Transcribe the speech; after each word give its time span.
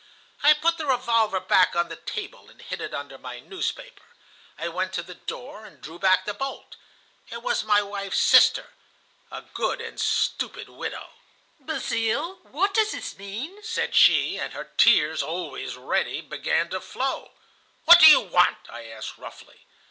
"I 0.41 0.53
put 0.53 0.79
the 0.79 0.87
revolver 0.87 1.39
back 1.39 1.75
on 1.75 1.87
the 1.87 1.95
table, 1.95 2.49
and 2.49 2.59
hid 2.59 2.81
it 2.81 2.91
under 2.91 3.19
my 3.19 3.39
newspaper. 3.39 4.01
I 4.57 4.67
went 4.67 4.93
to 4.93 5.03
the 5.03 5.13
door 5.13 5.63
and 5.63 5.79
drew 5.79 5.99
back 5.99 6.25
the 6.25 6.33
bolt. 6.33 6.75
"It 7.29 7.43
was 7.43 7.63
my 7.63 7.83
wife's 7.83 8.17
sister,—a 8.17 9.43
good 9.53 9.79
and 9.79 9.99
stupid 10.01 10.69
widow. 10.69 11.11
"'Basile, 11.59 12.39
what 12.49 12.73
does 12.73 12.93
this 12.93 13.15
mean?' 13.15 13.61
said 13.61 13.93
she, 13.93 14.39
and 14.39 14.53
her 14.53 14.71
tears, 14.75 15.21
always 15.21 15.75
ready, 15.77 16.19
began 16.21 16.69
to 16.69 16.81
flow. 16.81 17.33
"'What 17.85 17.99
do 17.99 18.07
you 18.07 18.21
want?' 18.21 18.71
I 18.71 18.85
asked 18.85 19.19
roughly. 19.19 19.67